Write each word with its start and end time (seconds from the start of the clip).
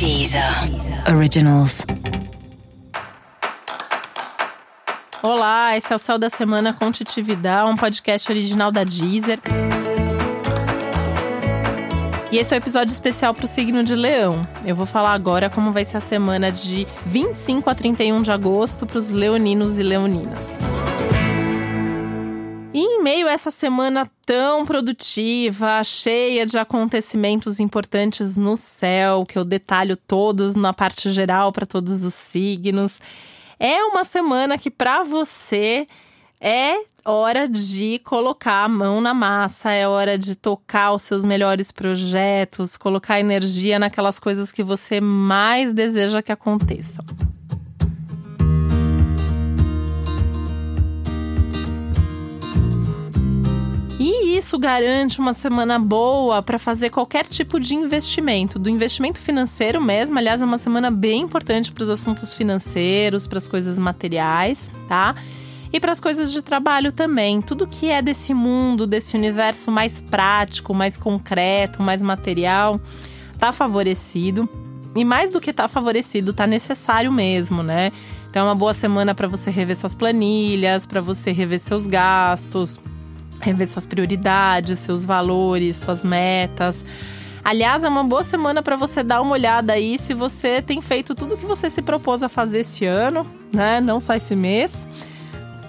Deezer 0.00 0.42
Originals. 1.14 1.84
Olá, 5.22 5.76
esse 5.76 5.92
é 5.92 5.96
o 5.96 5.98
Céu 5.98 6.18
da 6.18 6.30
Semana 6.30 6.72
com 6.72 6.90
Titividade, 6.90 7.70
um 7.70 7.76
podcast 7.76 8.32
original 8.32 8.72
da 8.72 8.82
Deezer. 8.82 9.38
E 12.32 12.38
esse 12.38 12.54
é 12.54 12.56
o 12.56 12.58
um 12.58 12.62
episódio 12.62 12.90
especial 12.90 13.34
para 13.34 13.44
o 13.44 13.46
signo 13.46 13.84
de 13.84 13.94
Leão. 13.94 14.40
Eu 14.64 14.74
vou 14.74 14.86
falar 14.86 15.12
agora 15.12 15.50
como 15.50 15.70
vai 15.70 15.84
ser 15.84 15.98
a 15.98 16.00
semana 16.00 16.50
de 16.50 16.86
25 17.04 17.68
a 17.68 17.74
31 17.74 18.22
de 18.22 18.32
agosto 18.32 18.86
para 18.86 18.96
os 18.96 19.10
leoninos 19.10 19.78
e 19.78 19.82
leoninas. 19.82 20.46
E 22.72 22.78
em 22.78 23.02
meio 23.02 23.26
a 23.26 23.32
essa 23.32 23.50
semana 23.50 24.08
tão 24.24 24.64
produtiva, 24.64 25.82
cheia 25.82 26.46
de 26.46 26.56
acontecimentos 26.56 27.58
importantes 27.58 28.36
no 28.36 28.56
céu, 28.56 29.26
que 29.26 29.36
eu 29.36 29.44
detalho 29.44 29.96
todos 29.96 30.54
na 30.54 30.72
parte 30.72 31.10
geral 31.10 31.50
para 31.50 31.66
todos 31.66 32.04
os 32.04 32.14
signos, 32.14 33.00
é 33.58 33.82
uma 33.84 34.04
semana 34.04 34.56
que 34.56 34.70
para 34.70 35.02
você 35.02 35.84
é 36.40 36.76
hora 37.04 37.48
de 37.48 37.98
colocar 38.04 38.64
a 38.64 38.68
mão 38.68 39.00
na 39.00 39.12
massa, 39.12 39.72
é 39.72 39.88
hora 39.88 40.16
de 40.16 40.36
tocar 40.36 40.92
os 40.92 41.02
seus 41.02 41.24
melhores 41.24 41.72
projetos, 41.72 42.76
colocar 42.76 43.18
energia 43.18 43.80
naquelas 43.80 44.20
coisas 44.20 44.52
que 44.52 44.62
você 44.62 45.00
mais 45.00 45.72
deseja 45.72 46.22
que 46.22 46.30
aconteçam. 46.30 47.04
Isso 54.40 54.58
garante 54.58 55.20
uma 55.20 55.34
semana 55.34 55.78
boa 55.78 56.42
para 56.42 56.58
fazer 56.58 56.88
qualquer 56.88 57.26
tipo 57.26 57.60
de 57.60 57.74
investimento, 57.74 58.58
do 58.58 58.70
investimento 58.70 59.18
financeiro 59.18 59.80
mesmo. 59.80 60.18
Aliás, 60.18 60.40
é 60.40 60.44
uma 60.46 60.56
semana 60.56 60.90
bem 60.90 61.22
importante 61.22 61.70
para 61.70 61.84
os 61.84 61.90
assuntos 61.90 62.32
financeiros, 62.34 63.26
para 63.26 63.36
as 63.36 63.46
coisas 63.46 63.78
materiais, 63.78 64.72
tá? 64.88 65.14
E 65.70 65.78
para 65.78 65.92
as 65.92 66.00
coisas 66.00 66.32
de 66.32 66.40
trabalho 66.40 66.90
também. 66.90 67.42
Tudo 67.42 67.66
que 67.66 67.90
é 67.90 68.00
desse 68.00 68.32
mundo, 68.32 68.86
desse 68.86 69.14
universo 69.14 69.70
mais 69.70 70.00
prático, 70.00 70.72
mais 70.72 70.96
concreto, 70.96 71.82
mais 71.82 72.00
material, 72.00 72.80
tá 73.38 73.52
favorecido. 73.52 74.48
E 74.96 75.04
mais 75.04 75.30
do 75.30 75.38
que 75.38 75.52
tá 75.52 75.68
favorecido, 75.68 76.32
tá 76.32 76.46
necessário 76.46 77.12
mesmo, 77.12 77.62
né? 77.62 77.92
Então 78.30 78.46
é 78.46 78.48
uma 78.48 78.56
boa 78.56 78.72
semana 78.72 79.14
para 79.14 79.28
você 79.28 79.50
rever 79.50 79.76
suas 79.76 79.94
planilhas, 79.94 80.86
para 80.86 81.02
você 81.02 81.30
rever 81.30 81.60
seus 81.60 81.86
gastos 81.86 82.80
rever 83.40 83.66
suas 83.66 83.86
prioridades, 83.86 84.78
seus 84.78 85.04
valores, 85.04 85.78
suas 85.78 86.04
metas. 86.04 86.84
Aliás, 87.42 87.84
é 87.84 87.88
uma 87.88 88.04
boa 88.04 88.22
semana 88.22 88.62
para 88.62 88.76
você 88.76 89.02
dar 89.02 89.22
uma 89.22 89.32
olhada 89.32 89.72
aí 89.72 89.98
se 89.98 90.12
você 90.12 90.60
tem 90.60 90.80
feito 90.80 91.14
tudo 91.14 91.34
o 91.34 91.38
que 91.38 91.46
você 91.46 91.70
se 91.70 91.80
propôs 91.80 92.22
a 92.22 92.28
fazer 92.28 92.60
esse 92.60 92.84
ano, 92.84 93.26
né? 93.52 93.80
Não 93.80 93.98
só 93.98 94.14
esse 94.14 94.36
mês. 94.36 94.86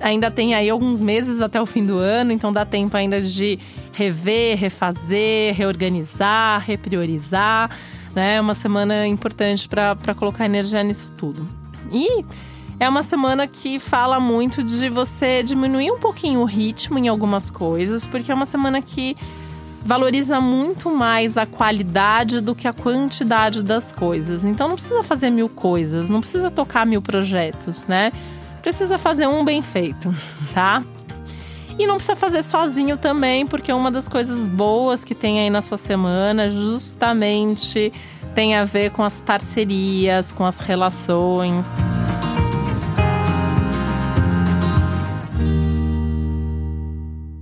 Ainda 0.00 0.30
tem 0.30 0.54
aí 0.54 0.70
alguns 0.70 1.02
meses 1.02 1.40
até 1.40 1.60
o 1.60 1.66
fim 1.66 1.84
do 1.84 1.98
ano, 1.98 2.32
então 2.32 2.52
dá 2.52 2.64
tempo 2.64 2.96
ainda 2.96 3.20
de 3.20 3.58
rever, 3.92 4.56
refazer, 4.56 5.54
reorganizar, 5.54 6.64
repriorizar. 6.64 7.70
Né? 8.14 8.36
É 8.36 8.40
uma 8.40 8.54
semana 8.54 9.06
importante 9.06 9.68
para 9.68 10.14
colocar 10.14 10.46
energia 10.46 10.82
nisso 10.82 11.12
tudo. 11.18 11.46
E 11.92 12.24
é 12.80 12.88
uma 12.88 13.02
semana 13.02 13.46
que 13.46 13.80
fala 13.80 14.20
muito 14.20 14.62
de 14.62 14.88
você 14.88 15.42
diminuir 15.42 15.90
um 15.90 15.98
pouquinho 15.98 16.40
o 16.40 16.44
ritmo 16.44 16.98
em 16.98 17.08
algumas 17.08 17.50
coisas, 17.50 18.06
porque 18.06 18.30
é 18.30 18.34
uma 18.34 18.46
semana 18.46 18.80
que 18.80 19.16
valoriza 19.84 20.40
muito 20.40 20.90
mais 20.94 21.36
a 21.36 21.46
qualidade 21.46 22.40
do 22.40 22.54
que 22.54 22.68
a 22.68 22.72
quantidade 22.72 23.62
das 23.62 23.90
coisas. 23.90 24.44
Então 24.44 24.68
não 24.68 24.74
precisa 24.74 25.02
fazer 25.02 25.30
mil 25.30 25.48
coisas, 25.48 26.08
não 26.08 26.20
precisa 26.20 26.50
tocar 26.50 26.86
mil 26.86 27.02
projetos, 27.02 27.84
né? 27.86 28.12
Precisa 28.62 28.96
fazer 28.98 29.26
um 29.26 29.44
bem 29.44 29.60
feito, 29.60 30.14
tá? 30.54 30.82
E 31.78 31.86
não 31.86 31.94
precisa 31.94 32.16
fazer 32.16 32.42
sozinho 32.42 32.96
também, 32.96 33.46
porque 33.46 33.72
uma 33.72 33.90
das 33.90 34.08
coisas 34.08 34.48
boas 34.48 35.04
que 35.04 35.14
tem 35.14 35.40
aí 35.40 35.50
na 35.50 35.62
sua 35.62 35.78
semana 35.78 36.50
justamente 36.50 37.92
tem 38.34 38.56
a 38.56 38.64
ver 38.64 38.90
com 38.90 39.02
as 39.02 39.20
parcerias, 39.20 40.32
com 40.32 40.44
as 40.44 40.58
relações. 40.58 41.66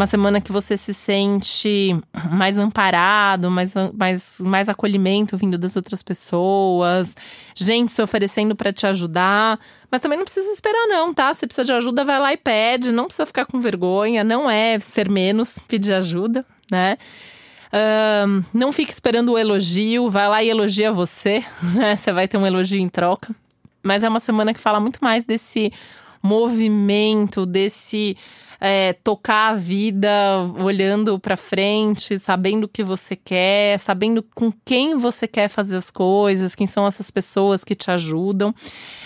Uma 0.00 0.06
semana 0.06 0.40
que 0.40 0.50
você 0.50 0.78
se 0.78 0.94
sente 0.94 1.94
mais 2.32 2.56
amparado, 2.56 3.50
mais, 3.50 3.74
mais, 3.92 4.40
mais 4.40 4.66
acolhimento 4.66 5.36
vindo 5.36 5.58
das 5.58 5.76
outras 5.76 6.02
pessoas, 6.02 7.14
gente 7.54 7.92
se 7.92 8.00
oferecendo 8.00 8.56
para 8.56 8.72
te 8.72 8.86
ajudar. 8.86 9.60
Mas 9.90 10.00
também 10.00 10.16
não 10.16 10.24
precisa 10.24 10.50
esperar, 10.50 10.86
não, 10.88 11.12
tá? 11.12 11.34
Se 11.34 11.46
precisa 11.46 11.66
de 11.66 11.72
ajuda, 11.74 12.02
vai 12.02 12.18
lá 12.18 12.32
e 12.32 12.38
pede. 12.38 12.92
Não 12.92 13.04
precisa 13.04 13.26
ficar 13.26 13.44
com 13.44 13.60
vergonha, 13.60 14.24
não 14.24 14.50
é 14.50 14.78
ser 14.78 15.10
menos 15.10 15.58
pedir 15.68 15.92
ajuda, 15.92 16.46
né? 16.70 16.96
Um, 18.26 18.42
não 18.54 18.72
fique 18.72 18.92
esperando 18.92 19.32
o 19.32 19.38
elogio, 19.38 20.08
vai 20.08 20.28
lá 20.28 20.42
e 20.42 20.48
elogia 20.48 20.90
você, 20.90 21.44
né? 21.76 21.94
Você 21.94 22.10
vai 22.10 22.26
ter 22.26 22.38
um 22.38 22.46
elogio 22.46 22.80
em 22.80 22.88
troca. 22.88 23.34
Mas 23.82 24.02
é 24.02 24.08
uma 24.08 24.20
semana 24.20 24.54
que 24.54 24.60
fala 24.60 24.80
muito 24.80 24.98
mais 25.02 25.24
desse 25.24 25.70
movimento, 26.22 27.46
desse 27.46 28.16
é, 28.60 28.92
tocar 28.92 29.52
a 29.52 29.54
vida 29.54 30.10
olhando 30.62 31.18
para 31.18 31.36
frente, 31.36 32.18
sabendo 32.18 32.64
o 32.64 32.68
que 32.68 32.84
você 32.84 33.16
quer, 33.16 33.78
sabendo 33.78 34.22
com 34.34 34.52
quem 34.64 34.94
você 34.96 35.26
quer 35.26 35.48
fazer 35.48 35.76
as 35.76 35.90
coisas, 35.90 36.54
quem 36.54 36.66
são 36.66 36.86
essas 36.86 37.10
pessoas 37.10 37.64
que 37.64 37.74
te 37.74 37.90
ajudam. 37.90 38.54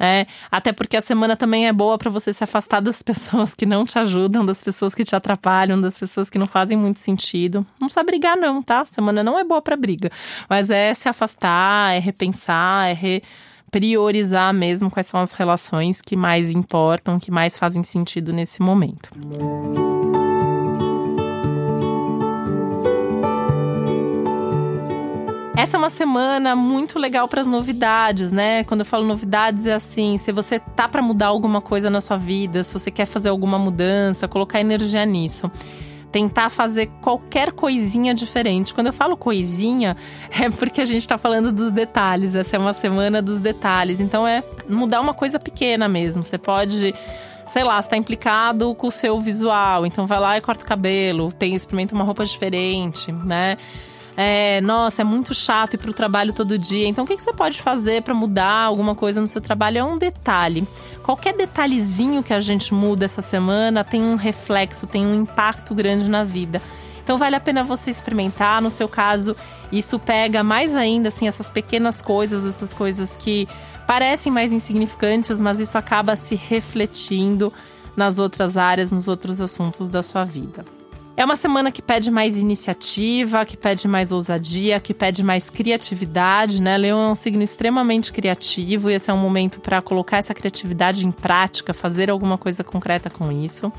É, 0.00 0.26
até 0.50 0.72
porque 0.72 0.96
a 0.96 1.00
semana 1.00 1.36
também 1.36 1.68
é 1.68 1.72
boa 1.72 1.96
para 1.96 2.10
você 2.10 2.32
se 2.32 2.42
afastar 2.42 2.80
das 2.80 3.02
pessoas 3.02 3.54
que 3.54 3.64
não 3.64 3.84
te 3.84 3.98
ajudam, 3.98 4.44
das 4.44 4.62
pessoas 4.62 4.94
que 4.94 5.04
te 5.04 5.14
atrapalham, 5.14 5.80
das 5.80 5.96
pessoas 5.98 6.28
que 6.28 6.38
não 6.38 6.46
fazem 6.46 6.76
muito 6.76 6.98
sentido. 6.98 7.64
Não 7.80 7.86
precisa 7.86 8.04
brigar, 8.04 8.36
não, 8.36 8.60
tá? 8.60 8.84
Semana 8.86 9.22
não 9.22 9.38
é 9.38 9.44
boa 9.44 9.62
para 9.62 9.76
briga, 9.76 10.10
mas 10.50 10.70
é 10.70 10.92
se 10.92 11.08
afastar, 11.08 11.94
é 11.94 12.00
repensar, 12.00 12.90
é 12.90 12.92
re 12.92 13.22
priorizar 13.76 14.54
mesmo 14.54 14.90
quais 14.90 15.06
são 15.06 15.20
as 15.20 15.34
relações 15.34 16.00
que 16.00 16.16
mais 16.16 16.50
importam, 16.50 17.18
que 17.18 17.30
mais 17.30 17.58
fazem 17.58 17.82
sentido 17.82 18.32
nesse 18.32 18.62
momento. 18.62 19.10
Essa 25.54 25.76
é 25.76 25.78
uma 25.78 25.90
semana 25.90 26.56
muito 26.56 26.98
legal 26.98 27.28
para 27.28 27.42
as 27.42 27.46
novidades, 27.46 28.32
né? 28.32 28.64
Quando 28.64 28.80
eu 28.80 28.86
falo 28.86 29.04
novidades 29.04 29.66
é 29.66 29.74
assim, 29.74 30.16
se 30.16 30.32
você 30.32 30.58
tá 30.58 30.88
para 30.88 31.02
mudar 31.02 31.26
alguma 31.26 31.60
coisa 31.60 31.90
na 31.90 32.00
sua 32.00 32.16
vida, 32.16 32.64
se 32.64 32.72
você 32.72 32.90
quer 32.90 33.04
fazer 33.04 33.28
alguma 33.28 33.58
mudança, 33.58 34.26
colocar 34.26 34.58
energia 34.58 35.04
nisso 35.04 35.50
tentar 36.16 36.48
fazer 36.48 36.86
qualquer 37.02 37.52
coisinha 37.52 38.14
diferente. 38.14 38.72
Quando 38.72 38.86
eu 38.86 38.92
falo 38.94 39.18
coisinha, 39.18 39.94
é 40.32 40.48
porque 40.48 40.80
a 40.80 40.84
gente 40.86 41.02
está 41.02 41.18
falando 41.18 41.52
dos 41.52 41.70
detalhes. 41.70 42.34
Essa 42.34 42.56
é 42.56 42.58
uma 42.58 42.72
semana 42.72 43.20
dos 43.20 43.38
detalhes. 43.38 44.00
Então 44.00 44.26
é 44.26 44.42
mudar 44.66 45.02
uma 45.02 45.12
coisa 45.12 45.38
pequena 45.38 45.86
mesmo. 45.90 46.22
Você 46.22 46.38
pode 46.38 46.94
sei 47.48 47.62
lá, 47.62 47.78
está 47.78 47.96
implicado 47.96 48.74
com 48.74 48.88
o 48.88 48.90
seu 48.90 49.20
visual, 49.20 49.86
então 49.86 50.04
vai 50.04 50.18
lá 50.18 50.36
e 50.36 50.40
corta 50.40 50.64
o 50.64 50.66
cabelo, 50.66 51.30
tem 51.30 51.54
experimenta 51.54 51.94
uma 51.94 52.02
roupa 52.02 52.24
diferente, 52.24 53.12
né? 53.12 53.56
É, 54.16 54.62
nossa, 54.62 55.02
é 55.02 55.04
muito 55.04 55.34
chato 55.34 55.74
ir 55.74 55.78
para 55.78 55.90
o 55.90 55.94
trabalho 55.94 56.32
todo 56.32 56.56
dia. 56.58 56.88
Então, 56.88 57.04
o 57.04 57.06
que, 57.06 57.16
que 57.16 57.22
você 57.22 57.34
pode 57.34 57.60
fazer 57.60 58.02
para 58.02 58.14
mudar 58.14 58.62
alguma 58.62 58.94
coisa 58.94 59.20
no 59.20 59.26
seu 59.26 59.42
trabalho? 59.42 59.78
É 59.78 59.84
um 59.84 59.98
detalhe. 59.98 60.66
Qualquer 61.02 61.36
detalhezinho 61.36 62.22
que 62.22 62.32
a 62.32 62.40
gente 62.40 62.72
muda 62.72 63.04
essa 63.04 63.20
semana 63.20 63.84
tem 63.84 64.02
um 64.02 64.16
reflexo, 64.16 64.86
tem 64.86 65.06
um 65.06 65.14
impacto 65.14 65.74
grande 65.74 66.08
na 66.08 66.24
vida. 66.24 66.62
Então 67.04 67.18
vale 67.18 67.36
a 67.36 67.40
pena 67.40 67.62
você 67.62 67.90
experimentar. 67.90 68.62
No 68.62 68.70
seu 68.70 68.88
caso, 68.88 69.36
isso 69.70 69.98
pega 69.98 70.42
mais 70.42 70.74
ainda 70.74 71.08
assim 71.08 71.28
essas 71.28 71.50
pequenas 71.50 72.00
coisas, 72.00 72.44
essas 72.44 72.72
coisas 72.72 73.14
que 73.14 73.46
parecem 73.86 74.32
mais 74.32 74.52
insignificantes, 74.52 75.40
mas 75.40 75.60
isso 75.60 75.76
acaba 75.78 76.16
se 76.16 76.34
refletindo 76.34 77.52
nas 77.94 78.18
outras 78.18 78.56
áreas, 78.56 78.90
nos 78.90 79.06
outros 79.06 79.40
assuntos 79.40 79.88
da 79.88 80.02
sua 80.02 80.24
vida. 80.24 80.64
É 81.16 81.24
uma 81.24 81.34
semana 81.34 81.72
que 81.72 81.80
pede 81.80 82.10
mais 82.10 82.36
iniciativa, 82.36 83.42
que 83.46 83.56
pede 83.56 83.88
mais 83.88 84.12
ousadia, 84.12 84.78
que 84.78 84.92
pede 84.92 85.22
mais 85.22 85.48
criatividade, 85.48 86.60
né? 86.60 86.76
Leão 86.76 87.08
é 87.08 87.10
um 87.10 87.14
signo 87.14 87.42
extremamente 87.42 88.12
criativo 88.12 88.90
e 88.90 88.94
esse 88.94 89.10
é 89.10 89.14
um 89.14 89.16
momento 89.16 89.58
para 89.58 89.80
colocar 89.80 90.18
essa 90.18 90.34
criatividade 90.34 91.06
em 91.06 91.10
prática, 91.10 91.72
fazer 91.72 92.10
alguma 92.10 92.36
coisa 92.36 92.62
concreta 92.62 93.08
com 93.08 93.32
isso. 93.32 93.72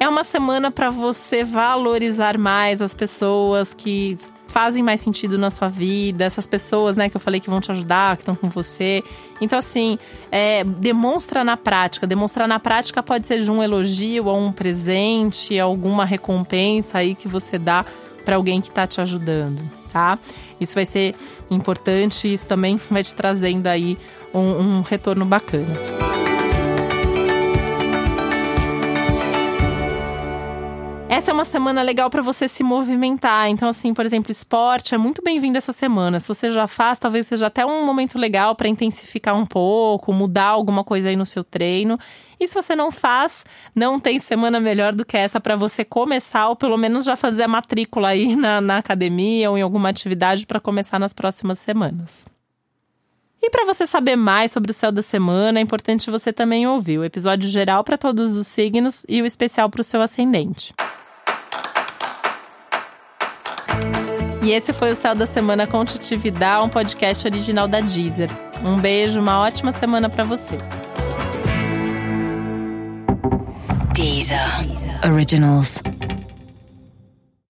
É 0.00 0.08
uma 0.08 0.24
semana 0.24 0.68
para 0.68 0.90
você 0.90 1.44
valorizar 1.44 2.36
mais 2.36 2.82
as 2.82 2.92
pessoas 2.92 3.72
que 3.72 4.18
fazem 4.56 4.82
mais 4.82 5.02
sentido 5.02 5.36
na 5.36 5.50
sua 5.50 5.68
vida, 5.68 6.24
essas 6.24 6.46
pessoas, 6.46 6.96
né, 6.96 7.10
que 7.10 7.16
eu 7.18 7.20
falei 7.20 7.40
que 7.40 7.50
vão 7.50 7.60
te 7.60 7.70
ajudar, 7.70 8.16
que 8.16 8.22
estão 8.22 8.34
com 8.34 8.48
você. 8.48 9.04
Então, 9.38 9.58
assim, 9.58 9.98
é, 10.32 10.64
demonstra 10.64 11.44
na 11.44 11.58
prática. 11.58 12.06
Demonstrar 12.06 12.48
na 12.48 12.58
prática 12.58 13.02
pode 13.02 13.26
ser 13.26 13.42
de 13.42 13.50
um 13.50 13.62
elogio 13.62 14.24
ou 14.24 14.40
um 14.40 14.50
presente, 14.50 15.60
alguma 15.60 16.06
recompensa 16.06 16.96
aí 16.96 17.14
que 17.14 17.28
você 17.28 17.58
dá 17.58 17.84
para 18.24 18.36
alguém 18.36 18.62
que 18.62 18.70
está 18.70 18.86
te 18.86 18.98
ajudando, 18.98 19.60
tá? 19.92 20.18
Isso 20.58 20.74
vai 20.74 20.86
ser 20.86 21.14
importante, 21.50 22.32
isso 22.32 22.46
também 22.46 22.80
vai 22.90 23.02
te 23.02 23.14
trazendo 23.14 23.66
aí 23.66 23.98
um, 24.32 24.78
um 24.78 24.80
retorno 24.80 25.26
bacana. 25.26 26.05
É 31.28 31.32
uma 31.32 31.44
semana 31.44 31.82
legal 31.82 32.08
para 32.08 32.22
você 32.22 32.46
se 32.46 32.62
movimentar. 32.62 33.48
Então, 33.48 33.68
assim, 33.68 33.92
por 33.92 34.06
exemplo, 34.06 34.30
esporte 34.30 34.94
é 34.94 34.98
muito 34.98 35.20
bem-vindo 35.24 35.58
essa 35.58 35.72
semana. 35.72 36.20
Se 36.20 36.28
você 36.28 36.52
já 36.52 36.68
faz, 36.68 37.00
talvez 37.00 37.26
seja 37.26 37.48
até 37.48 37.66
um 37.66 37.84
momento 37.84 38.16
legal 38.16 38.54
para 38.54 38.68
intensificar 38.68 39.36
um 39.36 39.44
pouco, 39.44 40.12
mudar 40.12 40.46
alguma 40.46 40.84
coisa 40.84 41.08
aí 41.08 41.16
no 41.16 41.26
seu 41.26 41.42
treino. 41.42 41.98
E 42.38 42.46
se 42.46 42.54
você 42.54 42.76
não 42.76 42.92
faz, 42.92 43.44
não 43.74 43.98
tem 43.98 44.20
semana 44.20 44.60
melhor 44.60 44.92
do 44.92 45.04
que 45.04 45.16
essa 45.16 45.40
para 45.40 45.56
você 45.56 45.84
começar, 45.84 46.48
ou 46.48 46.54
pelo 46.54 46.76
menos 46.76 47.04
já 47.04 47.16
fazer 47.16 47.42
a 47.42 47.48
matrícula 47.48 48.08
aí 48.08 48.36
na, 48.36 48.60
na 48.60 48.78
academia 48.78 49.50
ou 49.50 49.58
em 49.58 49.62
alguma 49.62 49.88
atividade 49.88 50.46
para 50.46 50.60
começar 50.60 51.00
nas 51.00 51.12
próximas 51.12 51.58
semanas. 51.58 52.24
E 53.42 53.50
para 53.50 53.66
você 53.66 53.84
saber 53.84 54.14
mais 54.14 54.52
sobre 54.52 54.70
o 54.70 54.74
céu 54.74 54.92
da 54.92 55.02
semana, 55.02 55.58
é 55.58 55.62
importante 55.62 56.08
você 56.08 56.32
também 56.32 56.68
ouvir 56.68 56.98
o 56.98 57.04
episódio 57.04 57.48
geral 57.48 57.82
para 57.82 57.98
todos 57.98 58.36
os 58.36 58.46
signos 58.46 59.04
e 59.08 59.20
o 59.20 59.26
especial 59.26 59.68
para 59.68 59.80
o 59.80 59.84
seu 59.84 60.00
ascendente. 60.00 60.72
E 64.46 64.52
esse 64.52 64.72
foi 64.72 64.92
o 64.92 64.94
Céu 64.94 65.12
da 65.12 65.26
Semana 65.26 65.66
com 65.66 65.84
Titividade, 65.84 66.64
um 66.64 66.68
podcast 66.68 67.26
original 67.26 67.66
da 67.66 67.80
Deezer. 67.80 68.30
Um 68.64 68.78
beijo, 68.78 69.18
uma 69.18 69.40
ótima 69.40 69.72
semana 69.72 70.08
para 70.08 70.22
você. 70.22 70.56
Deezer. 73.92 74.38
Originals. 75.04 75.82